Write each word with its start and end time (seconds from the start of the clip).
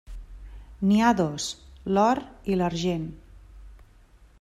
N'hi 0.91 0.97
ha 1.01 1.11
dos: 1.21 1.47
l'or 1.99 2.25
i 2.55 2.59
l'argent. 2.59 3.05